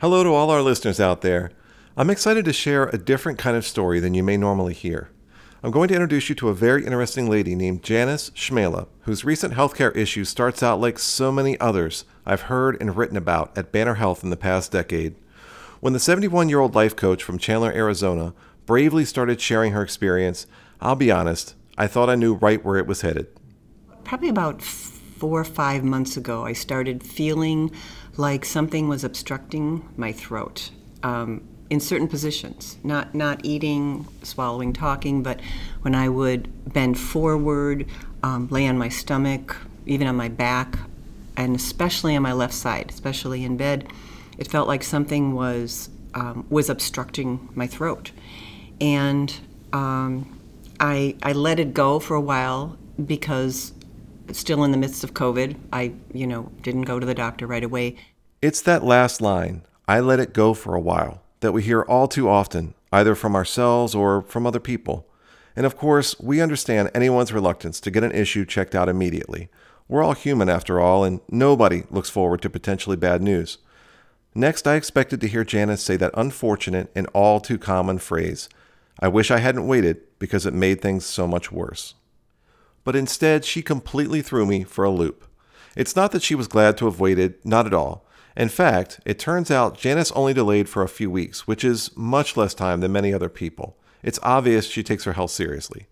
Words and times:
Hello 0.00 0.24
to 0.24 0.30
all 0.30 0.48
our 0.48 0.62
listeners 0.62 0.98
out 0.98 1.20
there. 1.20 1.50
I'm 1.94 2.08
excited 2.08 2.46
to 2.46 2.54
share 2.54 2.86
a 2.86 2.96
different 2.96 3.36
kind 3.38 3.54
of 3.54 3.66
story 3.66 4.00
than 4.00 4.14
you 4.14 4.22
may 4.22 4.38
normally 4.38 4.72
hear. 4.72 5.10
I'm 5.62 5.70
going 5.70 5.88
to 5.88 5.94
introduce 5.94 6.30
you 6.30 6.34
to 6.36 6.48
a 6.48 6.54
very 6.54 6.86
interesting 6.86 7.28
lady 7.28 7.54
named 7.54 7.82
Janice 7.82 8.30
Schmela, 8.30 8.86
whose 9.02 9.26
recent 9.26 9.52
healthcare 9.52 9.94
issue 9.94 10.24
starts 10.24 10.62
out 10.62 10.80
like 10.80 10.98
so 10.98 11.30
many 11.30 11.60
others 11.60 12.06
I've 12.24 12.48
heard 12.48 12.80
and 12.80 12.96
written 12.96 13.18
about 13.18 13.52
at 13.58 13.72
Banner 13.72 13.96
Health 13.96 14.24
in 14.24 14.30
the 14.30 14.38
past 14.38 14.72
decade. 14.72 15.16
When 15.80 15.92
the 15.92 16.00
71 16.00 16.48
year 16.48 16.60
old 16.60 16.74
life 16.74 16.96
coach 16.96 17.22
from 17.22 17.36
Chandler, 17.36 17.70
Arizona, 17.70 18.32
bravely 18.64 19.04
started 19.04 19.38
sharing 19.38 19.72
her 19.72 19.82
experience, 19.82 20.46
I'll 20.80 20.96
be 20.96 21.10
honest, 21.10 21.54
I 21.76 21.88
thought 21.88 22.08
I 22.08 22.14
knew 22.14 22.36
right 22.36 22.64
where 22.64 22.78
it 22.78 22.86
was 22.86 23.02
headed. 23.02 23.26
Probably 24.04 24.30
about 24.30 24.62
four 25.20 25.40
or 25.40 25.44
five 25.44 25.84
months 25.84 26.16
ago, 26.16 26.46
I 26.46 26.54
started 26.54 27.02
feeling 27.02 27.70
like 28.20 28.44
something 28.44 28.86
was 28.86 29.02
obstructing 29.02 29.88
my 29.96 30.12
throat 30.12 30.70
um, 31.02 31.42
in 31.70 31.80
certain 31.80 32.06
positions. 32.06 32.76
Not 32.84 33.14
not 33.14 33.40
eating, 33.44 34.06
swallowing, 34.22 34.72
talking, 34.72 35.22
but 35.22 35.40
when 35.82 35.94
I 35.94 36.08
would 36.08 36.72
bend 36.72 36.98
forward, 36.98 37.86
um, 38.22 38.48
lay 38.50 38.66
on 38.68 38.76
my 38.76 38.90
stomach, 38.90 39.56
even 39.86 40.06
on 40.06 40.16
my 40.16 40.28
back, 40.28 40.78
and 41.36 41.56
especially 41.56 42.14
on 42.14 42.22
my 42.22 42.32
left 42.32 42.54
side, 42.54 42.90
especially 42.90 43.44
in 43.44 43.56
bed, 43.56 43.90
it 44.38 44.46
felt 44.46 44.68
like 44.68 44.82
something 44.82 45.34
was 45.34 45.88
um, 46.14 46.46
was 46.50 46.68
obstructing 46.68 47.48
my 47.54 47.66
throat, 47.66 48.12
and 48.80 49.34
um, 49.72 50.38
I, 50.78 51.16
I 51.22 51.32
let 51.32 51.58
it 51.60 51.74
go 51.74 51.98
for 51.98 52.14
a 52.14 52.20
while 52.20 52.76
because 53.04 53.72
still 54.32 54.64
in 54.64 54.70
the 54.70 54.78
midst 54.78 55.04
of 55.04 55.14
COVID, 55.14 55.56
I, 55.72 55.92
you 56.12 56.26
know, 56.26 56.50
didn't 56.62 56.82
go 56.82 56.98
to 56.98 57.06
the 57.06 57.14
doctor 57.14 57.46
right 57.46 57.62
away. 57.64 57.96
It's 58.42 58.62
that 58.62 58.82
last 58.82 59.20
line, 59.20 59.66
I 59.86 60.00
let 60.00 60.18
it 60.18 60.32
go 60.32 60.54
for 60.54 60.74
a 60.74 60.80
while, 60.80 61.20
that 61.40 61.52
we 61.52 61.62
hear 61.62 61.82
all 61.82 62.08
too 62.08 62.26
often, 62.26 62.72
either 62.90 63.14
from 63.14 63.36
ourselves 63.36 63.94
or 63.94 64.22
from 64.22 64.46
other 64.46 64.58
people. 64.58 65.06
And 65.54 65.66
of 65.66 65.76
course, 65.76 66.18
we 66.18 66.40
understand 66.40 66.90
anyone's 66.94 67.34
reluctance 67.34 67.80
to 67.80 67.90
get 67.90 68.02
an 68.02 68.12
issue 68.12 68.46
checked 68.46 68.74
out 68.74 68.88
immediately. 68.88 69.50
We're 69.88 70.02
all 70.02 70.14
human 70.14 70.48
after 70.48 70.80
all, 70.80 71.04
and 71.04 71.20
nobody 71.28 71.82
looks 71.90 72.08
forward 72.08 72.40
to 72.40 72.48
potentially 72.48 72.96
bad 72.96 73.20
news. 73.20 73.58
Next, 74.34 74.66
I 74.66 74.76
expected 74.76 75.20
to 75.20 75.28
hear 75.28 75.44
Janice 75.44 75.82
say 75.82 75.98
that 75.98 76.14
unfortunate 76.14 76.90
and 76.94 77.08
all 77.08 77.40
too 77.40 77.58
common 77.58 77.98
phrase, 77.98 78.48
I 79.00 79.08
wish 79.08 79.30
I 79.30 79.40
hadn't 79.40 79.66
waited 79.66 80.00
because 80.18 80.46
it 80.46 80.54
made 80.54 80.80
things 80.80 81.04
so 81.04 81.26
much 81.26 81.52
worse. 81.52 81.92
But 82.84 82.96
instead, 82.96 83.44
she 83.44 83.60
completely 83.60 84.22
threw 84.22 84.46
me 84.46 84.64
for 84.64 84.84
a 84.84 84.90
loop. 84.90 85.26
It's 85.76 85.94
not 85.94 86.12
that 86.12 86.22
she 86.22 86.34
was 86.34 86.48
glad 86.48 86.78
to 86.78 86.86
have 86.86 87.00
waited, 87.00 87.34
not 87.44 87.66
at 87.66 87.74
all. 87.74 88.06
In 88.40 88.48
fact, 88.48 89.00
it 89.04 89.18
turns 89.18 89.50
out 89.50 89.76
Janice 89.76 90.10
only 90.12 90.32
delayed 90.32 90.66
for 90.66 90.82
a 90.82 90.88
few 90.88 91.10
weeks, 91.10 91.46
which 91.46 91.62
is 91.62 91.94
much 91.94 92.38
less 92.38 92.54
time 92.54 92.80
than 92.80 92.90
many 92.90 93.12
other 93.12 93.28
people. 93.28 93.76
It's 94.02 94.18
obvious 94.22 94.64
she 94.64 94.82
takes 94.82 95.04
her 95.04 95.12
health 95.12 95.30
seriously. 95.30 95.88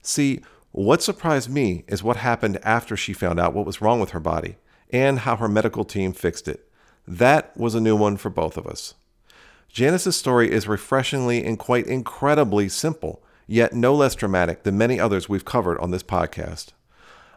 See, 0.00 0.42
what 0.70 1.02
surprised 1.02 1.50
me 1.50 1.82
is 1.88 2.04
what 2.04 2.18
happened 2.18 2.60
after 2.62 2.96
she 2.96 3.12
found 3.12 3.40
out 3.40 3.52
what 3.52 3.66
was 3.66 3.80
wrong 3.82 3.98
with 3.98 4.10
her 4.10 4.20
body 4.20 4.58
and 4.92 5.18
how 5.18 5.34
her 5.34 5.48
medical 5.48 5.84
team 5.84 6.12
fixed 6.12 6.46
it. 6.46 6.70
That 7.04 7.50
was 7.56 7.74
a 7.74 7.80
new 7.80 7.96
one 7.96 8.16
for 8.16 8.30
both 8.30 8.56
of 8.56 8.68
us. 8.68 8.94
Janice's 9.68 10.14
story 10.14 10.52
is 10.52 10.68
refreshingly 10.68 11.44
and 11.44 11.58
quite 11.58 11.88
incredibly 11.88 12.68
simple, 12.68 13.24
yet 13.48 13.72
no 13.72 13.92
less 13.92 14.14
dramatic 14.14 14.62
than 14.62 14.78
many 14.78 15.00
others 15.00 15.28
we've 15.28 15.44
covered 15.44 15.80
on 15.80 15.90
this 15.90 16.04
podcast. 16.04 16.68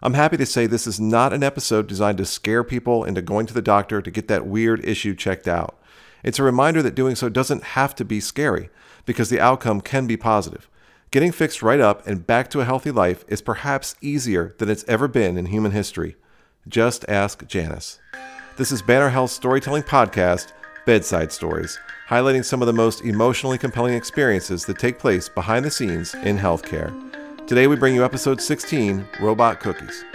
I'm 0.04 0.16
happy 0.16 0.38
to 0.38 0.48
say 0.48 0.66
this 0.66 0.88
is 0.88 1.00
not 1.00 1.32
an 1.32 1.44
episode 1.44 1.86
designed 1.86 2.18
to 2.18 2.26
scare 2.26 2.64
people 2.64 3.04
into 3.04 3.22
going 3.22 3.46
to 3.46 3.54
the 3.54 3.62
doctor 3.62 4.02
to 4.02 4.10
get 4.10 4.28
that 4.30 4.48
weird 4.48 4.84
issue 4.84 5.14
checked 5.14 5.48
out. 5.48 5.80
It's 6.24 6.40
a 6.40 6.44
reminder 6.44 6.82
that 6.82 6.96
doing 6.96 7.16
so 7.16 7.30
doesn't 7.30 7.64
have 7.64 7.94
to 7.96 8.06
be 8.06 8.20
scary, 8.20 8.70
because 9.06 9.30
the 9.30 9.40
outcome 9.40 9.80
can 9.80 10.08
be 10.08 10.18
positive. 10.18 10.68
Getting 11.12 11.32
fixed 11.32 11.62
right 11.62 11.80
up 11.80 12.08
and 12.08 12.26
back 12.26 12.50
to 12.50 12.62
a 12.62 12.66
healthy 12.66 12.90
life 12.90 13.24
is 13.28 13.44
perhaps 13.44 13.96
easier 14.02 14.56
than 14.58 14.70
it's 14.70 14.86
ever 14.88 15.08
been 15.08 15.38
in 15.38 15.48
human 15.48 15.72
history. 15.72 16.16
Just 16.68 17.06
ask 17.08 17.46
Janice. 17.48 18.00
This 18.58 18.72
is 18.72 18.82
Banner 18.82 19.10
Health 19.10 19.32
Storytelling 19.32 19.84
Podcast, 19.84 20.52
Bedside 20.86 21.32
Stories 21.32 21.78
highlighting 22.12 22.44
some 22.44 22.62
of 22.62 22.66
the 22.66 22.74
most 22.74 23.06
emotionally 23.06 23.58
compelling 23.58 23.94
experiences 23.94 24.66
that 24.66 24.78
take 24.78 25.00
place 25.00 25.30
behind 25.30 25.64
the 25.64 25.72
scenes 25.72 26.14
in 26.14 26.38
healthcare. 26.38 26.92
Today, 27.48 27.68
we 27.68 27.76
bring 27.76 27.96
you 27.96 28.06
episode 28.06 28.42
16 28.42 29.06
Robot 29.20 29.60
Cookies. 29.60 30.06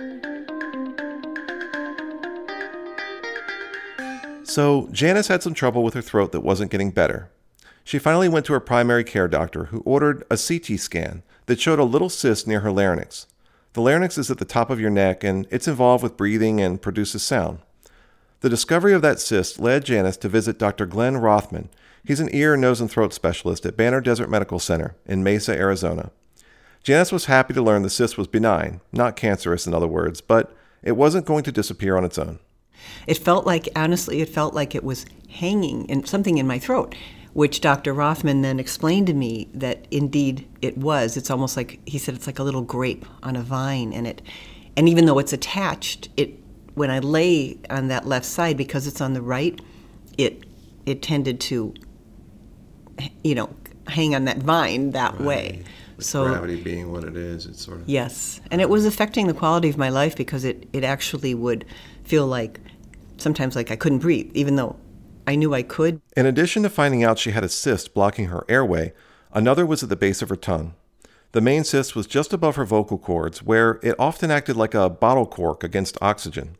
So, 4.44 4.88
Janice 4.90 5.28
had 5.28 5.42
some 5.42 5.52
trouble 5.52 5.82
with 5.82 5.94
her 5.94 6.02
throat 6.02 6.32
that 6.32 6.40
wasn't 6.40 6.70
getting 6.70 6.90
better. 6.90 7.30
She 7.84 7.98
finally 7.98 8.28
went 8.28 8.46
to 8.46 8.52
her 8.54 8.60
primary 8.60 9.04
care 9.04 9.28
doctor, 9.28 9.66
who 9.66 9.80
ordered 9.80 10.24
a 10.30 10.38
CT 10.38 10.80
scan 10.80 11.22
that 11.46 11.60
showed 11.60 11.78
a 11.78 11.84
little 11.84 12.08
cyst 12.08 12.46
near 12.46 12.60
her 12.60 12.72
larynx. 12.72 13.26
The 13.74 13.82
larynx 13.82 14.16
is 14.16 14.30
at 14.30 14.38
the 14.38 14.44
top 14.44 14.70
of 14.70 14.80
your 14.80 14.90
neck 14.90 15.22
and 15.22 15.46
it's 15.50 15.68
involved 15.68 16.02
with 16.02 16.16
breathing 16.16 16.60
and 16.60 16.80
produces 16.80 17.22
sound. 17.22 17.58
The 18.40 18.48
discovery 18.48 18.94
of 18.94 19.02
that 19.02 19.20
cyst 19.20 19.60
led 19.60 19.84
Janice 19.84 20.16
to 20.18 20.28
visit 20.28 20.58
Dr. 20.58 20.86
Glenn 20.86 21.18
Rothman 21.18 21.68
He's 22.06 22.20
an 22.20 22.32
ear, 22.32 22.56
nose, 22.56 22.80
and 22.80 22.88
throat 22.88 23.12
specialist 23.12 23.66
at 23.66 23.76
Banner 23.76 24.00
Desert 24.00 24.30
Medical 24.30 24.60
Center 24.60 24.94
in 25.06 25.24
Mesa, 25.24 25.52
Arizona. 25.52 26.12
Janice 26.86 27.10
was 27.10 27.24
happy 27.24 27.52
to 27.52 27.60
learn 27.60 27.82
the 27.82 27.90
cyst 27.90 28.16
was 28.16 28.28
benign, 28.28 28.80
not 28.92 29.16
cancerous, 29.16 29.66
in 29.66 29.74
other 29.74 29.88
words, 29.88 30.20
but 30.20 30.56
it 30.84 30.92
wasn't 30.92 31.26
going 31.26 31.42
to 31.42 31.50
disappear 31.50 31.96
on 31.96 32.04
its 32.04 32.16
own. 32.16 32.38
It 33.08 33.18
felt 33.18 33.44
like, 33.44 33.68
honestly, 33.74 34.20
it 34.20 34.28
felt 34.28 34.54
like 34.54 34.72
it 34.72 34.84
was 34.84 35.04
hanging 35.28 35.88
in 35.88 36.04
something 36.04 36.38
in 36.38 36.46
my 36.46 36.60
throat, 36.60 36.94
which 37.32 37.60
Dr. 37.60 37.92
Rothman 37.92 38.42
then 38.42 38.60
explained 38.60 39.08
to 39.08 39.14
me 39.14 39.48
that 39.52 39.88
indeed 39.90 40.46
it 40.62 40.78
was. 40.78 41.16
It's 41.16 41.28
almost 41.28 41.56
like 41.56 41.80
he 41.88 41.98
said 41.98 42.14
it's 42.14 42.28
like 42.28 42.38
a 42.38 42.44
little 42.44 42.62
grape 42.62 43.04
on 43.20 43.34
a 43.34 43.42
vine, 43.42 43.92
and 43.92 44.06
it, 44.06 44.22
and 44.76 44.88
even 44.88 45.06
though 45.06 45.18
it's 45.18 45.32
attached, 45.32 46.08
it 46.16 46.38
when 46.74 46.92
I 46.92 47.00
lay 47.00 47.58
on 47.68 47.88
that 47.88 48.06
left 48.06 48.26
side 48.26 48.56
because 48.56 48.86
it's 48.86 49.00
on 49.00 49.12
the 49.12 49.22
right, 49.22 49.60
it 50.16 50.44
it 50.86 51.02
tended 51.02 51.40
to 51.40 51.74
you 53.24 53.34
know, 53.34 53.50
hang 53.88 54.14
on 54.14 54.24
that 54.26 54.38
vine 54.38 54.92
that 54.92 55.14
right. 55.14 55.20
way. 55.20 55.64
With 55.96 56.04
so 56.04 56.26
gravity 56.26 56.62
being 56.62 56.92
what 56.92 57.04
it 57.04 57.16
is, 57.16 57.46
it's 57.46 57.64
sort 57.64 57.80
of 57.80 57.88
yes, 57.88 58.40
and 58.50 58.60
it 58.60 58.68
was 58.68 58.84
affecting 58.84 59.26
the 59.26 59.34
quality 59.34 59.68
of 59.68 59.78
my 59.78 59.88
life 59.88 60.14
because 60.14 60.44
it 60.44 60.68
it 60.72 60.84
actually 60.84 61.34
would 61.34 61.64
feel 62.04 62.26
like 62.26 62.60
sometimes 63.16 63.56
like 63.56 63.70
I 63.70 63.76
couldn't 63.76 64.00
breathe, 64.00 64.30
even 64.34 64.56
though 64.56 64.76
I 65.26 65.36
knew 65.36 65.54
I 65.54 65.62
could. 65.62 66.00
In 66.16 66.26
addition 66.26 66.62
to 66.62 66.70
finding 66.70 67.02
out 67.02 67.18
she 67.18 67.30
had 67.30 67.44
a 67.44 67.48
cyst 67.48 67.94
blocking 67.94 68.26
her 68.26 68.44
airway, 68.48 68.92
another 69.32 69.64
was 69.64 69.82
at 69.82 69.88
the 69.88 69.96
base 69.96 70.22
of 70.22 70.28
her 70.28 70.36
tongue. 70.36 70.74
The 71.32 71.40
main 71.40 71.64
cyst 71.64 71.96
was 71.96 72.06
just 72.06 72.32
above 72.32 72.56
her 72.56 72.64
vocal 72.64 72.98
cords, 72.98 73.42
where 73.42 73.80
it 73.82 73.96
often 73.98 74.30
acted 74.30 74.56
like 74.56 74.74
a 74.74 74.88
bottle 74.88 75.26
cork 75.26 75.64
against 75.64 75.98
oxygen. 76.00 76.56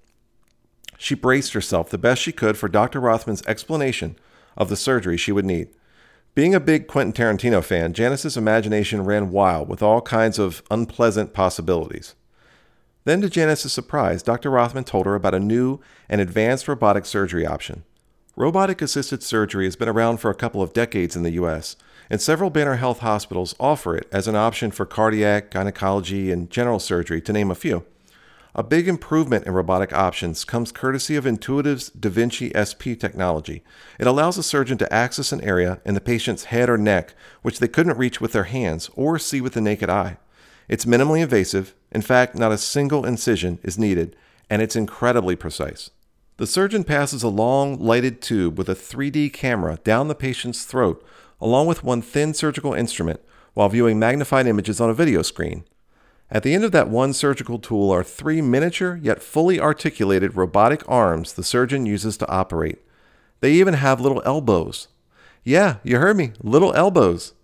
She 0.98 1.14
braced 1.14 1.52
herself 1.52 1.90
the 1.90 1.98
best 1.98 2.22
she 2.22 2.32
could 2.32 2.56
for 2.56 2.68
Dr. 2.68 3.00
Rothman's 3.00 3.46
explanation 3.46 4.16
of 4.56 4.68
the 4.68 4.76
surgery 4.76 5.16
she 5.16 5.32
would 5.32 5.44
need. 5.44 5.68
Being 6.36 6.54
a 6.54 6.60
big 6.60 6.86
Quentin 6.86 7.14
Tarantino 7.14 7.64
fan, 7.64 7.94
Janice's 7.94 8.36
imagination 8.36 9.04
ran 9.04 9.30
wild 9.30 9.70
with 9.70 9.82
all 9.82 10.02
kinds 10.02 10.38
of 10.38 10.62
unpleasant 10.70 11.32
possibilities. 11.32 12.14
Then, 13.04 13.22
to 13.22 13.30
Janice's 13.30 13.72
surprise, 13.72 14.22
Dr. 14.22 14.50
Rothman 14.50 14.84
told 14.84 15.06
her 15.06 15.14
about 15.14 15.34
a 15.34 15.40
new 15.40 15.80
and 16.10 16.20
advanced 16.20 16.68
robotic 16.68 17.06
surgery 17.06 17.46
option. 17.46 17.84
Robotic 18.36 18.82
assisted 18.82 19.22
surgery 19.22 19.64
has 19.64 19.76
been 19.76 19.88
around 19.88 20.18
for 20.18 20.30
a 20.30 20.34
couple 20.34 20.60
of 20.60 20.74
decades 20.74 21.16
in 21.16 21.22
the 21.22 21.30
U.S., 21.30 21.74
and 22.10 22.20
several 22.20 22.50
Banner 22.50 22.76
Health 22.76 22.98
hospitals 22.98 23.54
offer 23.58 23.96
it 23.96 24.06
as 24.12 24.28
an 24.28 24.36
option 24.36 24.70
for 24.70 24.84
cardiac, 24.84 25.50
gynecology, 25.50 26.30
and 26.30 26.50
general 26.50 26.78
surgery, 26.78 27.22
to 27.22 27.32
name 27.32 27.50
a 27.50 27.54
few. 27.54 27.86
A 28.58 28.62
big 28.62 28.88
improvement 28.88 29.44
in 29.44 29.52
robotic 29.52 29.92
options 29.92 30.42
comes 30.42 30.72
courtesy 30.72 31.14
of 31.14 31.26
Intuitive's 31.26 31.90
Da 31.90 32.08
Vinci 32.08 32.50
SP 32.56 32.96
technology. 32.98 33.62
It 34.00 34.06
allows 34.06 34.38
a 34.38 34.42
surgeon 34.42 34.78
to 34.78 34.90
access 34.90 35.30
an 35.30 35.42
area 35.42 35.82
in 35.84 35.92
the 35.92 36.00
patient's 36.00 36.44
head 36.44 36.70
or 36.70 36.78
neck 36.78 37.12
which 37.42 37.58
they 37.58 37.68
couldn't 37.68 37.98
reach 37.98 38.18
with 38.18 38.32
their 38.32 38.44
hands 38.44 38.88
or 38.94 39.18
see 39.18 39.42
with 39.42 39.52
the 39.52 39.60
naked 39.60 39.90
eye. 39.90 40.16
It's 40.70 40.86
minimally 40.86 41.20
invasive, 41.20 41.74
in 41.92 42.00
fact, 42.00 42.34
not 42.34 42.50
a 42.50 42.56
single 42.56 43.04
incision 43.04 43.58
is 43.62 43.78
needed, 43.78 44.16
and 44.48 44.62
it's 44.62 44.74
incredibly 44.74 45.36
precise. 45.36 45.90
The 46.38 46.46
surgeon 46.46 46.82
passes 46.82 47.22
a 47.22 47.28
long, 47.28 47.78
lighted 47.78 48.22
tube 48.22 48.56
with 48.56 48.70
a 48.70 48.74
3D 48.74 49.34
camera 49.34 49.80
down 49.84 50.08
the 50.08 50.14
patient's 50.14 50.64
throat, 50.64 51.04
along 51.42 51.66
with 51.66 51.84
one 51.84 52.00
thin 52.00 52.32
surgical 52.32 52.72
instrument, 52.72 53.20
while 53.52 53.68
viewing 53.68 53.98
magnified 53.98 54.46
images 54.46 54.80
on 54.80 54.88
a 54.88 54.94
video 54.94 55.20
screen. 55.20 55.64
At 56.30 56.42
the 56.42 56.54
end 56.54 56.64
of 56.64 56.72
that 56.72 56.88
one 56.88 57.12
surgical 57.12 57.58
tool 57.58 57.90
are 57.92 58.02
three 58.02 58.42
miniature 58.42 58.98
yet 59.00 59.22
fully 59.22 59.60
articulated 59.60 60.36
robotic 60.36 60.82
arms 60.88 61.32
the 61.32 61.44
surgeon 61.44 61.86
uses 61.86 62.16
to 62.16 62.28
operate. 62.28 62.78
They 63.40 63.52
even 63.52 63.74
have 63.74 64.00
little 64.00 64.22
elbows. 64.24 64.88
Yeah, 65.44 65.76
you 65.84 65.98
heard 65.98 66.16
me, 66.16 66.32
little 66.42 66.74
elbows. 66.74 67.34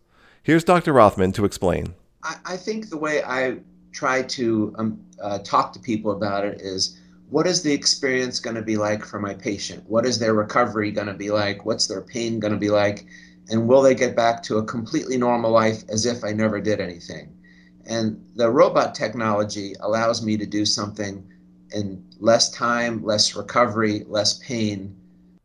Here's 0.42 0.64
Dr. 0.64 0.92
Rothman 0.92 1.30
to 1.32 1.44
explain. 1.44 1.94
I, 2.24 2.36
I 2.44 2.56
think 2.56 2.90
the 2.90 2.96
way 2.96 3.22
I 3.22 3.58
try 3.92 4.22
to 4.22 4.74
um, 4.76 5.00
uh, 5.22 5.38
talk 5.38 5.72
to 5.74 5.78
people 5.78 6.10
about 6.10 6.44
it 6.44 6.60
is 6.60 6.98
what 7.30 7.46
is 7.46 7.62
the 7.62 7.72
experience 7.72 8.40
going 8.40 8.56
to 8.56 8.62
be 8.62 8.76
like 8.76 9.04
for 9.04 9.20
my 9.20 9.34
patient? 9.34 9.84
What 9.88 10.04
is 10.04 10.18
their 10.18 10.34
recovery 10.34 10.90
going 10.90 11.06
to 11.06 11.14
be 11.14 11.30
like? 11.30 11.64
What's 11.64 11.86
their 11.86 12.00
pain 12.00 12.40
going 12.40 12.52
to 12.52 12.58
be 12.58 12.70
like? 12.70 13.06
And 13.48 13.68
will 13.68 13.82
they 13.82 13.94
get 13.94 14.16
back 14.16 14.42
to 14.44 14.58
a 14.58 14.64
completely 14.64 15.16
normal 15.16 15.52
life 15.52 15.84
as 15.88 16.04
if 16.04 16.24
I 16.24 16.32
never 16.32 16.60
did 16.60 16.80
anything? 16.80 17.32
And 17.86 18.24
the 18.36 18.50
robot 18.50 18.94
technology 18.94 19.74
allows 19.80 20.22
me 20.22 20.36
to 20.36 20.46
do 20.46 20.64
something 20.64 21.26
in 21.74 22.04
less 22.18 22.50
time, 22.50 23.04
less 23.04 23.34
recovery, 23.34 24.04
less 24.06 24.34
pain, 24.38 24.96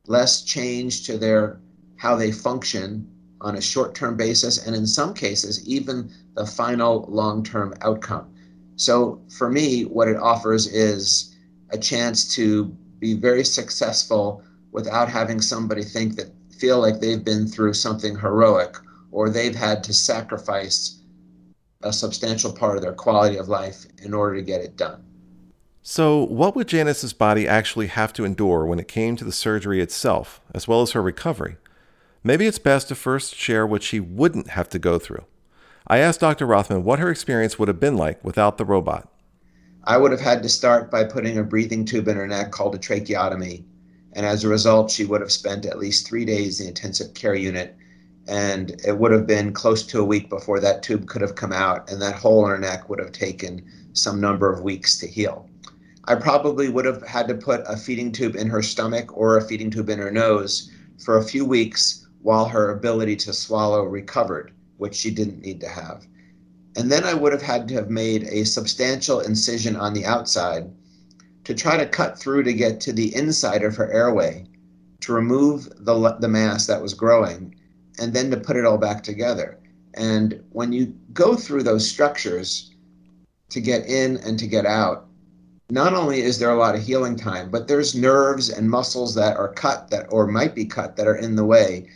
less 0.06 0.44
change 0.44 1.06
to 1.06 1.18
their 1.18 1.60
how 1.96 2.16
they 2.16 2.32
function 2.32 3.08
on 3.42 3.56
a 3.56 3.62
short-term 3.62 4.16
basis 4.16 4.66
and 4.66 4.76
in 4.76 4.88
some 4.88 5.14
cases 5.14 5.68
even 5.68 6.12
the 6.36 6.46
final 6.46 7.06
long-term 7.10 7.74
outcome. 7.82 8.34
So 8.76 9.22
for 9.38 9.50
me 9.50 9.84
what 9.84 10.08
it 10.08 10.18
offers 10.18 10.68
is 10.68 11.36
a 11.72 11.78
chance 11.78 12.36
to 12.36 12.66
be 13.00 13.14
very 13.14 13.44
successful 13.44 14.44
without 14.72 15.10
having 15.10 15.42
somebody 15.42 15.84
think 15.84 16.16
that 16.16 16.32
feel 16.58 16.80
like 16.80 17.00
they've 17.00 17.24
been 17.24 17.48
through 17.48 17.74
something 17.74 18.16
heroic 18.16 18.76
or 19.12 19.30
they've 19.30 19.56
had 19.56 19.84
to 19.84 19.94
sacrifice 19.94 20.97
a 21.84 21.94
substantial 21.94 22.52
part 22.52 22.76
of 22.76 22.82
their 22.82 22.94
quality 22.94 23.38
of 23.38 23.50
life 23.50 23.86
in 24.02 24.14
order 24.14 24.36
to 24.36 24.42
get 24.42 24.62
it 24.62 24.78
done. 24.78 25.04
So, 25.82 26.24
what 26.26 26.56
would 26.56 26.68
Janice's 26.68 27.14
body 27.14 27.48
actually 27.48 27.88
have 27.88 28.12
to 28.14 28.26
endure 28.26 28.66
when 28.66 28.80
it 28.80 28.90
came 28.90 29.16
to 29.16 29.24
the 29.24 29.32
surgery 29.32 29.80
itself, 29.80 30.42
as 30.54 30.68
well 30.68 30.82
as 30.82 30.92
her 30.92 31.02
recovery? 31.02 31.58
Maybe 32.24 32.46
it's 32.46 32.60
best 32.60 32.90
to 32.90 32.96
first 32.96 33.36
share 33.36 33.66
what 33.66 33.84
she 33.84 34.02
wouldn't 34.02 34.50
have 34.50 34.68
to 34.70 34.80
go 34.80 35.00
through. 35.00 35.24
I 35.88 36.00
asked 36.00 36.20
Dr. 36.20 36.46
Rothman 36.46 36.84
what 36.84 37.00
her 37.00 37.10
experience 37.10 37.58
would 37.58 37.70
have 37.70 37.80
been 37.80 37.96
like 37.96 38.22
without 38.22 38.58
the 38.58 38.66
robot. 38.66 39.08
I 39.86 39.98
would 39.98 40.12
have 40.12 40.20
had 40.20 40.44
to 40.44 40.50
start 40.50 40.92
by 40.92 41.06
putting 41.06 41.38
a 41.38 41.44
breathing 41.44 41.86
tube 41.86 42.10
in 42.10 42.18
her 42.18 42.28
neck 42.28 42.52
called 42.52 42.76
a 42.76 42.78
tracheotomy. 42.78 43.64
And 44.12 44.26
as 44.26 44.44
a 44.44 44.50
result, 44.50 44.92
she 44.92 45.06
would 45.06 45.22
have 45.22 45.32
spent 45.32 45.66
at 45.66 45.80
least 45.80 46.06
three 46.06 46.26
days 46.26 46.60
in 46.60 46.66
the 46.66 46.70
intensive 46.72 47.14
care 47.14 47.36
unit. 47.36 47.78
And 48.28 48.80
it 48.86 48.98
would 48.98 49.12
have 49.12 49.26
been 49.26 49.54
close 49.54 49.86
to 49.88 50.02
a 50.02 50.06
week 50.06 50.30
before 50.30 50.60
that 50.60 50.84
tube 50.84 51.08
could 51.08 51.22
have 51.22 51.36
come 51.36 51.54
out. 51.54 51.90
And 51.90 52.02
that 52.02 52.16
hole 52.16 52.44
in 52.46 52.52
her 52.52 52.58
neck 52.58 52.90
would 52.90 53.00
have 53.00 53.12
taken 53.12 53.64
some 53.94 54.20
number 54.20 54.52
of 54.52 54.62
weeks 54.62 54.98
to 55.00 55.08
heal. 55.08 55.50
I 56.06 56.16
probably 56.16 56.70
would 56.70 56.86
have 56.86 57.02
had 57.06 57.28
to 57.28 57.36
put 57.36 57.64
a 57.66 57.76
feeding 57.76 58.12
tube 58.12 58.36
in 58.36 58.48
her 58.50 58.62
stomach 58.62 59.16
or 59.16 59.38
a 59.38 59.42
feeding 59.42 59.70
tube 59.70 59.90
in 59.90 60.00
her 60.00 60.12
nose 60.12 60.72
for 61.04 61.18
a 61.18 61.24
few 61.24 61.46
weeks 61.46 62.08
while 62.22 62.46
her 62.46 62.70
ability 62.70 63.16
to 63.18 63.34
swallow 63.34 63.84
recovered, 63.84 64.52
which 64.78 64.96
she 64.96 65.12
didn't 65.12 65.42
need 65.42 65.60
to 65.62 65.68
have. 65.68 66.06
And 66.78 66.92
then 66.92 67.04
I 67.04 67.14
would 67.14 67.32
have 67.32 67.42
had 67.42 67.68
to 67.70 67.74
have 67.74 67.90
made 67.90 68.24
a 68.26 68.46
substantial 68.46 69.20
incision 69.20 69.76
on 69.76 69.94
the 69.94 70.06
outside 70.06 70.70
to 71.44 71.54
try 71.54 71.78
to 71.78 71.86
cut 71.86 72.20
through 72.20 72.44
to 72.44 72.54
get 72.54 72.80
to 72.82 72.94
the 72.94 73.16
inside 73.16 73.64
of 73.64 73.76
her 73.76 73.92
airway 73.92 74.46
to 75.02 75.14
remove 75.14 75.70
the, 75.86 76.18
the 76.20 76.28
mass 76.28 76.68
that 76.68 76.82
was 76.82 76.94
growing 76.94 77.56
and 78.00 78.14
then 78.14 78.30
to 78.32 78.38
put 78.38 78.56
it 78.56 78.66
all 78.66 78.78
back 78.78 79.04
together. 79.04 79.58
And 79.94 80.44
when 80.52 80.72
you 80.72 80.96
go 81.14 81.36
through 81.36 81.64
those 81.64 81.90
structures 81.90 82.72
to 83.50 83.62
get 83.62 83.86
in 83.88 84.18
and 84.18 84.38
to 84.40 84.48
get 84.48 84.66
out, 84.66 85.08
not 85.70 85.94
only 85.94 86.22
is 86.22 86.40
there 86.40 86.52
a 86.52 86.58
lot 86.58 86.76
of 86.76 86.84
healing 86.84 87.16
time, 87.16 87.50
but 87.50 87.68
there's 87.68 87.96
nerves 87.96 88.50
and 88.50 88.70
muscles 88.70 89.16
that 89.16 89.36
are 89.36 89.54
cut 89.54 89.90
that 89.90 90.06
or 90.10 90.28
might 90.28 90.56
be 90.56 90.66
cut 90.66 90.96
that 90.96 91.08
are 91.08 91.16
in 91.16 91.36
the 91.36 91.46
way 91.46 91.88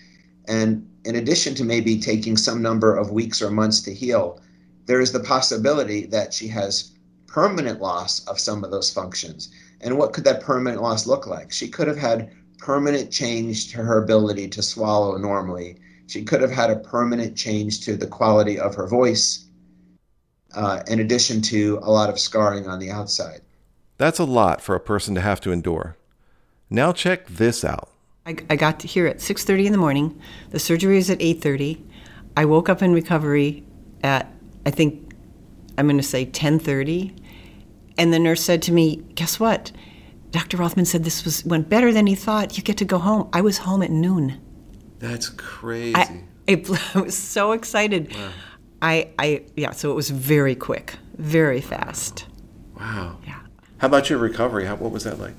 and 0.45 0.88
in 1.06 1.15
addition 1.15 1.56
to 1.56 1.63
maybe 1.63 2.00
taking 2.00 2.38
some 2.38 2.62
number 2.62 2.95
of 2.95 3.12
weeks 3.12 3.42
or 3.42 3.51
months 3.51 3.81
to 3.81 3.94
heal, 3.94 4.39
there 4.86 5.01
is 5.01 5.12
the 5.12 5.19
possibility 5.19 6.06
that 6.07 6.33
she 6.33 6.48
has 6.50 6.92
permanent 7.27 7.81
loss 7.81 8.25
of 8.25 8.39
some 8.39 8.63
of 8.63 8.71
those 8.71 8.92
functions. 8.92 9.50
And 9.80 9.98
what 9.98 10.13
could 10.13 10.25
that 10.25 10.42
permanent 10.42 10.81
loss 10.81 11.07
look 11.07 11.25
like? 11.25 11.51
She 11.51 11.68
could 11.68 11.88
have 11.88 11.98
had 11.98 12.31
permanent 12.57 13.12
change 13.12 13.71
to 13.71 13.77
her 13.77 14.03
ability 14.03 14.50
to 14.50 14.62
swallow 14.62 15.18
normally. 15.18 15.77
She 16.12 16.24
could 16.24 16.42
have 16.42 16.52
had 16.52 16.69
a 16.69 16.75
permanent 16.75 17.38
change 17.38 17.80
to 17.86 17.96
the 17.96 18.06
quality 18.06 18.60
of 18.60 18.75
her 18.75 18.86
voice, 18.86 19.46
uh, 20.54 20.84
in 20.88 21.00
addition 21.00 21.42
to 21.44 21.80
a 21.84 21.90
lot 21.90 22.10
of 22.10 22.19
scarring 22.19 22.68
on 22.68 22.80
the 22.80 22.92
outside. 22.92 23.40
That's 23.98 24.19
a 24.19 24.25
lot 24.25 24.60
for 24.60 24.75
a 24.75 24.80
person 24.81 25.16
to 25.16 25.22
have 25.22 25.40
to 25.42 25.54
endure. 25.54 25.96
Now 26.69 26.92
check 26.92 27.28
this 27.28 27.63
out. 27.63 27.92
I, 28.25 28.36
I 28.50 28.58
got 28.58 28.81
here 28.81 29.08
at 29.08 29.19
6.30 29.19 29.68
in 29.68 29.72
the 29.72 29.78
morning. 29.78 30.19
The 30.50 30.60
surgery 30.60 30.98
is 30.98 31.10
at 31.10 31.19
8.30. 31.19 31.81
I 32.36 32.44
woke 32.44 32.68
up 32.68 32.81
in 32.81 32.92
recovery 32.92 33.63
at, 34.04 34.30
I 34.66 34.72
think, 34.72 35.13
I'm 35.78 35.88
going 35.88 35.96
to 35.96 36.04
say 36.04 36.25
10.30. 36.25 37.18
And 37.98 38.12
the 38.12 38.19
nurse 38.19 38.44
said 38.44 38.62
to 38.63 38.74
me, 38.74 38.98
guess 39.16 39.40
what? 39.40 39.72
Dr. 40.31 40.58
Rothman 40.58 40.86
said 40.86 41.06
this 41.06 41.24
was 41.24 41.46
went 41.46 41.69
better 41.69 41.94
than 41.94 42.08
he 42.08 42.16
thought. 42.16 42.58
You 42.58 42.63
get 42.63 42.78
to 42.78 42.86
go 42.86 42.98
home. 42.98 43.30
I 43.31 43.40
was 43.40 43.60
home 43.60 43.81
at 43.81 43.92
noon. 43.92 44.42
That's 45.01 45.30
crazy. 45.30 45.95
I, 45.95 46.24
I, 46.48 46.63
I 46.95 47.01
was 47.01 47.18
so 47.18 47.51
excited. 47.51 48.13
Wow. 48.13 48.30
I, 48.81 49.09
I, 49.19 49.44
yeah, 49.56 49.71
so 49.71 49.92
it 49.92 49.95
was 49.95 50.09
very 50.09 50.56
quick, 50.56 50.95
very 51.18 51.62
fast. 51.62 52.25
Wow. 52.77 53.18
Yeah. 53.25 53.39
How 53.77 53.88
about 53.88 54.09
your 54.09 54.19
recovery? 54.19 54.65
How, 54.65 54.75
what 54.75 54.92
was 54.92 55.03
that 55.03 55.19
like? 55.19 55.33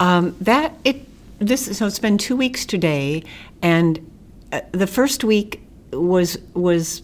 Um, 0.00 0.36
that, 0.40 0.74
it, 0.84 1.06
this 1.38 1.76
so 1.76 1.86
it's 1.86 1.98
been 1.98 2.18
two 2.18 2.36
weeks 2.36 2.66
today, 2.66 3.24
and 3.62 3.98
uh, 4.52 4.60
the 4.72 4.86
first 4.86 5.24
week 5.24 5.62
was 5.92 6.36
was 6.54 7.02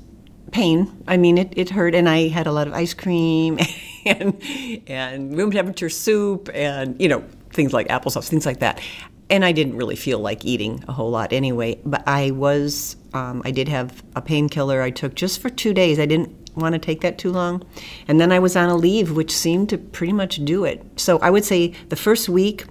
pain. 0.53 1.03
I 1.09 1.17
mean, 1.17 1.39
it, 1.39 1.55
it 1.57 1.71
hurt, 1.71 1.95
and 1.95 2.09
I 2.09 2.29
had 2.29 2.47
a 2.47 2.53
lot 2.53 2.67
of 2.67 2.75
ice 2.75 2.93
cream 2.93 3.59
and 4.07 4.41
and 4.87 5.37
room 5.37 5.51
temperature 5.51 5.89
soup, 5.89 6.51
and 6.53 7.01
you 7.01 7.09
know 7.09 7.25
things 7.51 7.73
like 7.73 7.89
applesauce, 7.89 8.29
things 8.29 8.45
like 8.45 8.61
that. 8.61 8.81
And 9.29 9.45
I 9.45 9.53
didn't 9.53 9.77
really 9.77 9.97
feel 9.97 10.21
like 10.21 10.45
eating 10.45 10.85
a 10.87 10.93
whole 10.93 11.11
lot 11.11 11.33
anyway. 11.33 11.81
But 11.85 12.07
I 12.07 12.31
was, 12.31 12.97
um, 13.13 13.43
I 13.45 13.51
did 13.51 13.69
have 13.69 14.03
a 14.15 14.23
painkiller 14.23 14.83
I 14.83 14.91
took 14.91 15.15
just 15.15 15.41
for 15.41 15.51
two 15.51 15.75
days. 15.75 15.99
I 15.99 16.07
didn't 16.07 16.47
want 16.57 16.75
to 16.75 16.79
take 16.79 17.01
that 17.03 17.19
too 17.19 17.33
long. 17.33 17.65
And 18.09 18.21
then 18.21 18.33
I 18.33 18.39
was 18.39 18.57
on 18.57 18.69
Aleve, 18.69 19.11
which 19.11 19.33
seemed 19.33 19.69
to 19.71 19.79
pretty 19.79 20.13
much 20.13 20.45
do 20.45 20.65
it. 20.65 20.85
So 20.97 21.19
I 21.19 21.31
would 21.31 21.45
say 21.45 21.75
the 21.89 21.97
first 21.97 22.29
week 22.29 22.65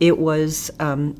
it 0.00 0.18
was 0.18 0.70
um, 0.80 1.14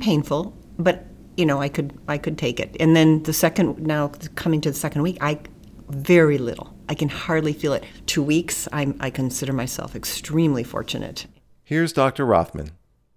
painful, 0.00 0.56
but 0.78 1.06
you 1.36 1.44
know 1.44 1.60
I 1.60 1.68
could 1.68 1.98
I 2.08 2.18
could 2.18 2.38
take 2.38 2.60
it. 2.60 2.76
And 2.78 2.94
then 2.94 3.22
the 3.24 3.32
second 3.32 3.80
now 3.80 4.12
coming 4.36 4.60
to 4.60 4.70
the 4.70 4.76
second 4.76 5.02
week, 5.02 5.18
I 5.20 5.40
very 5.88 6.38
little. 6.38 6.72
I 6.88 6.94
can 6.94 7.08
hardly 7.08 7.52
feel 7.52 7.72
it. 7.72 7.84
Two 8.06 8.22
weeks, 8.22 8.68
i 8.72 8.94
I 9.00 9.10
consider 9.10 9.52
myself 9.52 9.96
extremely 9.96 10.62
fortunate. 10.62 11.26
Here's 11.64 11.92
Dr. 11.92 12.24
Rothman. 12.24 12.70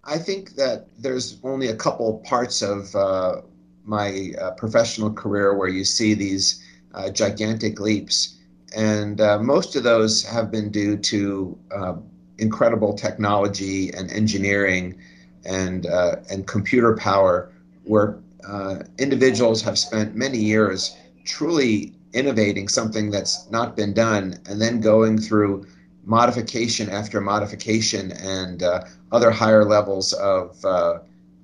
I 0.04 0.18
think 0.18 0.54
that 0.56 0.86
there's 0.98 1.38
only 1.44 1.68
a 1.68 1.76
couple 1.76 2.18
parts 2.24 2.62
of 2.62 2.94
uh, 2.96 3.42
my 3.84 4.32
uh, 4.40 4.52
professional 4.52 5.12
career 5.12 5.56
where 5.56 5.68
you 5.68 5.84
see 5.84 6.14
these 6.14 6.64
uh, 6.94 7.10
gigantic 7.10 7.80
leaps, 7.80 8.36
and 8.74 9.20
uh, 9.20 9.38
most 9.38 9.76
of 9.76 9.82
those 9.82 10.22
have 10.24 10.50
been 10.50 10.70
due 10.70 10.96
to 10.96 11.58
uh, 11.70 11.94
incredible 12.38 12.94
technology 12.94 13.92
and 13.92 14.10
engineering 14.10 14.98
and 15.44 15.86
uh, 15.86 16.16
and 16.30 16.46
computer 16.46 16.96
power, 16.96 17.52
where 17.84 18.18
uh, 18.46 18.78
individuals 18.98 19.60
have 19.62 19.78
spent 19.78 20.14
many 20.14 20.38
years 20.38 20.96
truly 21.24 21.94
innovating 22.12 22.68
something 22.68 23.10
that's 23.10 23.48
not 23.50 23.76
been 23.76 23.92
done, 23.92 24.38
and 24.46 24.60
then 24.60 24.80
going 24.80 25.18
through 25.18 25.66
modification 26.04 26.88
after 26.88 27.20
modification 27.20 28.12
and 28.12 28.62
uh, 28.62 28.84
other 29.12 29.30
higher 29.30 29.64
levels 29.64 30.12
of 30.14 30.64
uh, 30.64 30.98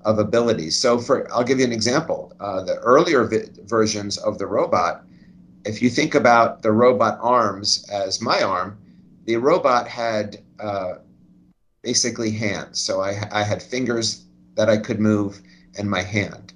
of 0.04 0.18
abilities. 0.18 0.76
So, 0.76 0.98
for 0.98 1.30
I'll 1.32 1.44
give 1.44 1.58
you 1.58 1.64
an 1.64 1.72
example. 1.72 2.32
Uh, 2.40 2.62
the 2.62 2.76
earlier 2.76 3.24
vi- 3.24 3.48
versions 3.64 4.16
of 4.18 4.38
the 4.38 4.46
robot, 4.46 5.04
if 5.64 5.82
you 5.82 5.90
think 5.90 6.14
about 6.14 6.62
the 6.62 6.72
robot 6.72 7.18
arms 7.20 7.84
as 7.90 8.20
my 8.20 8.42
arm, 8.42 8.78
the 9.24 9.36
robot 9.36 9.88
had 9.88 10.38
uh, 10.60 10.94
basically 11.82 12.30
hands. 12.30 12.80
So 12.80 13.00
I, 13.00 13.14
I 13.30 13.42
had 13.42 13.62
fingers 13.62 14.24
that 14.56 14.68
I 14.68 14.76
could 14.76 15.00
move 15.00 15.40
and 15.78 15.88
my 15.88 16.02
hand. 16.02 16.52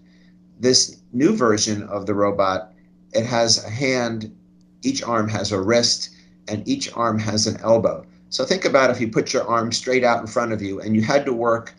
This 0.59 1.01
new 1.13 1.37
version 1.37 1.83
of 1.85 2.07
the 2.07 2.15
robot, 2.15 2.73
it 3.13 3.27
has 3.27 3.65
a 3.65 3.71
hand, 3.71 4.37
each 4.83 5.03
arm 5.03 5.29
has 5.29 5.53
a 5.53 5.61
wrist, 5.61 6.11
and 6.51 6.67
each 6.69 6.93
arm 6.95 7.19
has 7.19 7.47
an 7.47 7.59
elbow. 7.63 8.05
So 8.29 8.45
think 8.45 8.65
about 8.65 8.91
if 8.91 9.01
you 9.01 9.09
put 9.09 9.33
your 9.33 9.47
arm 9.47 9.73
straight 9.73 10.05
out 10.05 10.21
in 10.21 10.27
front 10.27 10.53
of 10.53 10.63
you 10.63 10.81
and 10.81 10.95
you 10.95 11.03
had 11.03 11.25
to 11.25 11.33
work 11.33 11.75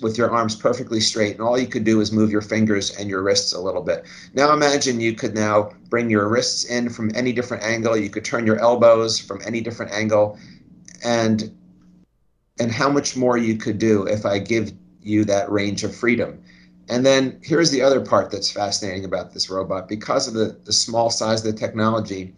with 0.00 0.16
your 0.16 0.30
arms 0.30 0.56
perfectly 0.56 1.00
straight 1.00 1.32
and 1.32 1.42
all 1.42 1.58
you 1.58 1.66
could 1.66 1.84
do 1.84 2.00
is 2.00 2.10
move 2.10 2.30
your 2.30 2.40
fingers 2.40 2.96
and 2.96 3.10
your 3.10 3.22
wrists 3.22 3.52
a 3.52 3.60
little 3.60 3.82
bit. 3.82 4.04
Now 4.32 4.52
imagine 4.52 5.00
you 5.00 5.14
could 5.14 5.34
now 5.34 5.72
bring 5.90 6.08
your 6.08 6.28
wrists 6.28 6.64
in 6.64 6.88
from 6.88 7.10
any 7.14 7.32
different 7.32 7.62
angle, 7.62 7.96
you 7.96 8.08
could 8.08 8.24
turn 8.24 8.46
your 8.46 8.58
elbows 8.58 9.18
from 9.18 9.42
any 9.44 9.60
different 9.60 9.92
angle 9.92 10.38
and 11.04 11.54
and 12.60 12.70
how 12.70 12.88
much 12.88 13.16
more 13.16 13.36
you 13.36 13.56
could 13.56 13.78
do 13.78 14.06
if 14.06 14.24
I 14.24 14.38
give 14.38 14.72
you 15.02 15.24
that 15.24 15.50
range 15.50 15.84
of 15.84 15.94
freedom. 15.94 16.40
And 16.88 17.04
then 17.04 17.38
here's 17.42 17.70
the 17.70 17.82
other 17.82 18.00
part 18.00 18.30
that's 18.30 18.50
fascinating 18.50 19.04
about 19.04 19.32
this 19.32 19.50
robot. 19.50 19.88
Because 19.88 20.28
of 20.28 20.34
the, 20.34 20.56
the 20.64 20.72
small 20.72 21.10
size 21.10 21.44
of 21.44 21.52
the 21.52 21.58
technology, 21.58 22.34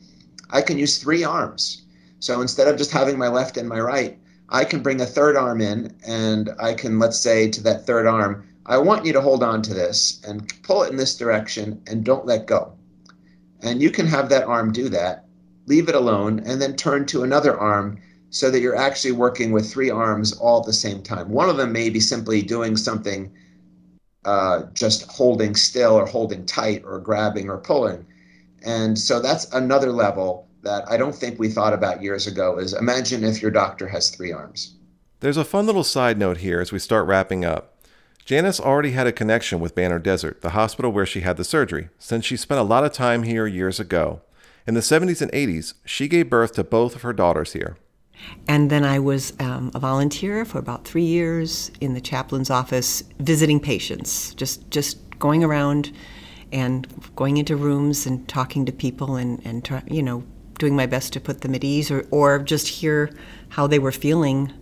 I 0.51 0.63
can 0.63 0.79
use 0.79 0.99
three 0.99 1.25
arms. 1.25 1.83
So 2.21 2.41
instead 2.41 2.69
of 2.69 2.77
just 2.77 2.91
having 2.91 3.19
my 3.19 3.29
left 3.29 3.57
and 3.57 3.69
my 3.69 3.81
right, 3.81 4.19
I 4.49 4.65
can 4.65 4.83
bring 4.83 5.01
a 5.01 5.07
third 5.07 5.37
arm 5.37 5.61
in 5.61 5.95
and 6.07 6.51
I 6.59 6.75
can, 6.75 6.99
let's 6.99 7.19
say, 7.19 7.51
to 7.51 7.63
that 7.65 7.87
third 7.87 8.07
arm, 8.07 8.45
I 8.67 8.79
want 8.79 9.07
you 9.07 9.13
to 9.13 9.21
hold 9.21 9.43
on 9.43 9.63
to 9.63 9.75
this 9.75 10.21
and 10.27 10.53
pull 10.63 10.83
it 10.83 10.91
in 10.91 10.97
this 10.97 11.17
direction 11.17 11.81
and 11.87 12.05
don't 12.05 12.27
let 12.27 12.47
go. 12.47 12.73
And 13.63 13.81
you 13.81 13.91
can 13.91 14.07
have 14.07 14.29
that 14.29 14.45
arm 14.45 14.73
do 14.73 14.89
that, 14.89 15.25
leave 15.67 15.89
it 15.89 15.95
alone, 15.95 16.41
and 16.45 16.61
then 16.61 16.77
turn 16.77 17.07
to 17.07 17.23
another 17.23 17.59
arm 17.59 17.99
so 18.31 18.51
that 18.51 18.61
you're 18.61 18.77
actually 18.77 19.13
working 19.13 19.53
with 19.53 19.71
three 19.71 19.91
arms 19.91 20.33
all 20.33 20.61
at 20.61 20.67
the 20.67 20.73
same 20.73 21.03
time. 21.03 21.31
One 21.31 21.49
of 21.49 21.57
them 21.57 21.73
may 21.73 21.91
be 21.91 22.01
simply 22.01 22.43
doing 22.43 22.77
something, 22.77 23.33
uh, 24.25 24.65
just 24.75 25.11
holding 25.11 25.55
still 25.55 25.95
or 25.95 26.07
holding 26.07 26.45
tight 26.45 26.83
or 26.85 26.99
grabbing 26.99 27.49
or 27.49 27.59
pulling. 27.59 28.05
And 28.65 28.99
so 28.99 29.21
that's 29.21 29.53
another 29.53 29.93
level 29.93 30.49
that 30.63 30.85
I 30.91 30.97
don't 30.97 31.15
think 31.15 31.39
we 31.39 31.49
thought 31.49 31.73
about 31.73 32.03
years 32.03 32.27
ago 32.27 32.59
is 32.59 32.73
imagine 32.73 33.25
if 33.25 33.41
your 33.41 33.51
doctor 33.51 33.87
has 33.89 34.11
three 34.11 34.33
arms. 34.33 34.75
There's 35.21 35.37
a 35.37 35.45
fun 35.45 35.67
little 35.67 35.85
side 35.85 36.19
note 36.19 36.39
here 36.39 36.61
as 36.61 36.73
we 36.73 36.79
start 36.79 37.07
wrapping 37.07 37.45
up. 37.45 37.73
Janice 38.25 38.59
already 38.59 38.91
had 38.91 39.07
a 39.07 39.13
connection 39.13 39.61
with 39.61 39.77
Banner 39.77 40.01
Desert, 40.01 40.43
the 40.43 40.51
hospital 40.51 40.91
where 40.91 41.07
she 41.07 41.21
had 41.21 41.37
the 41.37 41.45
surgery, 41.45 41.91
since 41.99 42.25
she 42.25 42.37
spent 42.37 42.61
a 42.61 42.65
lot 42.65 42.85
of 42.85 42.93
time 42.93 43.23
here 43.23 43.47
years 43.47 43.79
ago. 43.79 44.21
In 44.67 44.75
the 44.75 44.81
70s 44.81 45.23
and 45.23 45.31
80s, 45.31 45.75
she 45.85 46.09
gave 46.09 46.29
birth 46.29 46.55
to 46.55 46.65
both 46.65 46.97
of 46.97 47.03
her 47.03 47.13
daughters 47.13 47.53
here. 47.53 47.77
And 48.49 48.69
then 48.69 48.85
I 48.85 48.99
was 48.99 49.33
um, 49.39 49.71
a 49.75 49.79
volunteer 49.79 50.45
for 50.45 50.59
about 50.59 50.85
three 50.85 51.05
years 51.05 51.71
in 51.81 51.95
the 51.95 52.01
chaplain's 52.01 52.51
office, 52.51 53.03
visiting 53.21 53.61
patients, 53.61 54.35
just 54.35 54.69
just 54.71 54.99
going 55.19 55.45
around 55.45 55.93
and 56.53 56.87
going 57.17 57.37
into 57.37 57.57
rooms 57.57 58.07
and 58.07 58.29
talking 58.29 58.65
to 58.67 58.73
people 58.73 59.17
and 59.17 59.45
and 59.45 59.65
try, 59.65 59.83
you 59.87 60.03
know 60.03 60.25
doing 60.59 60.75
my 60.75 60.87
best 60.87 61.13
to 61.13 61.21
put 61.21 61.43
them 61.43 61.55
at 61.55 61.65
ease 61.65 61.91
or 61.91 62.07
or 62.11 62.39
just 62.39 62.69
hear 62.69 63.11
how 63.51 63.67
they 63.67 63.79
were 63.79 63.93
feeling, 63.93 64.53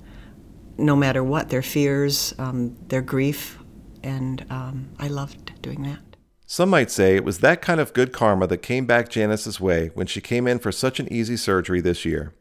no 0.76 0.96
matter 0.96 1.22
what 1.22 1.48
their 1.48 1.62
fears, 1.62 2.34
um, 2.38 2.76
their 2.88 3.02
grief, 3.02 3.58
and 4.02 4.44
um, 4.50 4.88
I 4.98 5.08
loved 5.08 5.60
doing 5.62 5.82
that. 5.82 6.00
Some 6.46 6.68
might 6.68 6.90
say 6.90 7.16
it 7.16 7.24
was 7.24 7.38
that 7.38 7.62
kind 7.62 7.80
of 7.80 7.94
good 7.94 8.12
karma 8.12 8.46
that 8.48 8.58
came 8.58 8.86
back 8.86 9.08
Janice's 9.08 9.60
way 9.60 9.90
when 9.94 10.06
she 10.06 10.20
came 10.20 10.46
in 10.46 10.58
for 10.58 10.70
such 10.70 11.00
an 11.00 11.10
easy 11.12 11.36
surgery 11.36 11.80
this 11.80 12.04
year. 12.04 12.34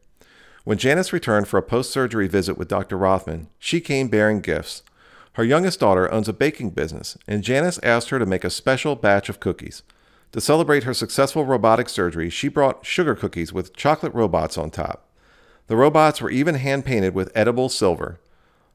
When 0.64 0.78
Janice 0.78 1.12
returned 1.12 1.48
for 1.48 1.58
a 1.58 1.62
post 1.62 1.90
surgery 1.90 2.28
visit 2.28 2.56
with 2.56 2.68
Dr. 2.68 2.96
Rothman, 2.96 3.48
she 3.58 3.80
came 3.80 4.08
bearing 4.08 4.40
gifts. 4.40 4.82
Her 5.34 5.44
youngest 5.44 5.80
daughter 5.80 6.10
owns 6.12 6.28
a 6.28 6.32
baking 6.32 6.70
business, 6.70 7.18
and 7.26 7.42
Janice 7.42 7.80
asked 7.82 8.10
her 8.10 8.18
to 8.18 8.26
make 8.26 8.44
a 8.44 8.50
special 8.50 8.94
batch 8.94 9.28
of 9.28 9.40
cookies. 9.40 9.82
To 10.30 10.40
celebrate 10.40 10.84
her 10.84 10.94
successful 10.94 11.44
robotic 11.44 11.88
surgery, 11.88 12.30
she 12.30 12.48
brought 12.48 12.86
sugar 12.86 13.14
cookies 13.14 13.52
with 13.52 13.74
chocolate 13.74 14.14
robots 14.14 14.56
on 14.56 14.70
top. 14.70 15.08
The 15.66 15.76
robots 15.76 16.20
were 16.20 16.30
even 16.30 16.54
hand 16.54 16.84
painted 16.84 17.14
with 17.14 17.32
edible 17.34 17.68
silver. 17.68 18.20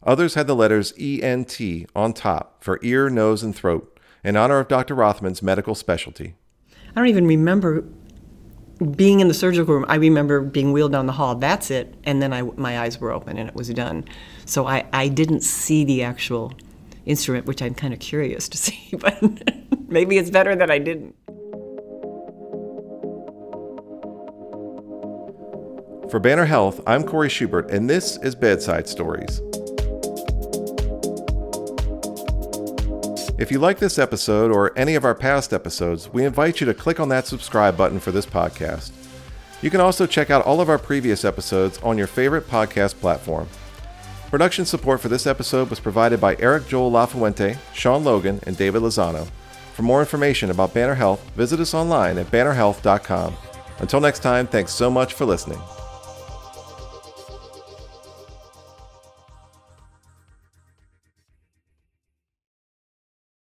Others 0.03 0.33
had 0.33 0.47
the 0.47 0.55
letters 0.55 0.93
ENT 0.99 1.59
on 1.95 2.13
top 2.13 2.63
for 2.63 2.79
ear, 2.81 3.09
nose, 3.09 3.41
and 3.41 3.55
throat, 3.55 3.97
in 4.23 4.35
honor 4.35 4.59
of 4.59 4.67
Dr. 4.67 4.95
Rothman's 4.95 5.41
medical 5.41 5.75
specialty. 5.75 6.35
I 6.91 6.95
don't 6.95 7.07
even 7.07 7.27
remember 7.27 7.85
being 8.79 9.19
in 9.19 9.27
the 9.27 9.33
surgical 9.33 9.73
room, 9.73 9.85
I 9.87 9.95
remember 9.95 10.41
being 10.41 10.71
wheeled 10.71 10.93
down 10.93 11.05
the 11.05 11.13
hall. 11.13 11.35
That's 11.35 11.69
it. 11.69 11.93
And 12.05 12.21
then 12.21 12.31
I, 12.31 12.43
my 12.43 12.79
eyes 12.79 12.99
were 12.99 13.11
open 13.11 13.37
and 13.37 13.49
it 13.49 13.55
was 13.55 13.69
done. 13.69 14.05
So 14.45 14.67
I, 14.67 14.85
I 14.93 15.09
didn't 15.09 15.41
see 15.41 15.83
the 15.83 16.03
actual 16.03 16.53
instrument, 17.05 17.45
which 17.45 17.61
I'm 17.61 17.75
kind 17.75 17.93
of 17.93 17.99
curious 17.99 18.47
to 18.49 18.57
see, 18.57 18.95
but 18.97 19.21
maybe 19.87 20.17
it's 20.17 20.29
better 20.29 20.55
that 20.55 20.71
I 20.71 20.79
didn't. 20.79 21.15
For 26.09 26.19
Banner 26.19 26.45
Health, 26.45 26.81
I'm 26.87 27.03
Corey 27.03 27.29
Schubert, 27.29 27.69
and 27.69 27.87
this 27.87 28.17
is 28.23 28.33
Bedside 28.33 28.87
Stories. 28.87 29.41
If 33.39 33.53
you 33.53 33.59
like 33.59 33.79
this 33.79 33.97
episode 33.97 34.51
or 34.51 34.77
any 34.77 34.95
of 34.95 35.05
our 35.05 35.15
past 35.15 35.53
episodes, 35.53 36.11
we 36.11 36.25
invite 36.25 36.59
you 36.59 36.65
to 36.65 36.73
click 36.73 36.99
on 36.99 37.07
that 37.07 37.25
subscribe 37.25 37.77
button 37.77 37.97
for 37.97 38.11
this 38.11 38.25
podcast. 38.25 38.91
You 39.61 39.69
can 39.69 39.79
also 39.79 40.05
check 40.05 40.29
out 40.29 40.43
all 40.45 40.59
of 40.59 40.67
our 40.67 40.77
previous 40.77 41.23
episodes 41.23 41.77
on 41.77 41.97
your 41.97 42.05
favorite 42.05 42.49
podcast 42.49 42.99
platform. 42.99 43.47
Production 44.29 44.65
support 44.65 44.99
for 44.99 45.07
this 45.07 45.25
episode 45.25 45.69
was 45.69 45.79
provided 45.79 46.19
by 46.19 46.35
Eric 46.37 46.67
Joel 46.67 46.91
Lafuente, 46.91 47.57
Sean 47.73 48.03
Logan, 48.03 48.41
and 48.45 48.57
David 48.57 48.81
Lozano. 48.81 49.25
For 49.73 49.83
more 49.83 50.01
information 50.01 50.51
about 50.51 50.73
Banner 50.73 50.95
Health, 50.95 51.23
visit 51.37 51.61
us 51.61 51.73
online 51.73 52.17
at 52.17 52.29
bannerhealth.com. 52.31 53.37
Until 53.77 54.01
next 54.01 54.19
time, 54.19 54.47
thanks 54.47 54.73
so 54.73 54.91
much 54.91 55.13
for 55.13 55.23
listening. 55.23 55.61